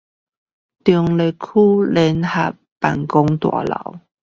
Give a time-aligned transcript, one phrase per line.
[0.03, 0.05] 中壢
[1.31, 3.99] 區聯合辦公大樓